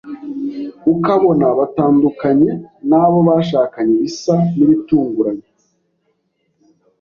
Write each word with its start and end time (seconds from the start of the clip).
ukabona 0.93 1.47
batandukanye 1.59 2.51
n’abo 2.89 3.17
bashakanye 3.27 3.93
bisa 4.03 4.35
n’ibitunguranye 4.55 5.47